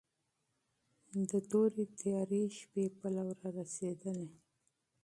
د 1.29 1.31
تاريكي 1.51 2.41
شپې 2.57 2.83
پلو 2.97 3.21
را 3.39 3.47
رسېدلى 3.57 4.27